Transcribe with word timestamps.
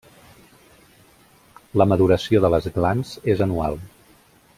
La 1.81 1.87
maduració 1.91 2.41
de 2.47 2.51
les 2.55 2.71
glans 2.79 3.13
és 3.35 3.45
anual. 3.49 3.79